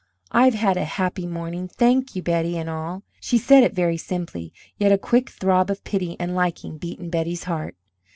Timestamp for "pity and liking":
5.83-6.79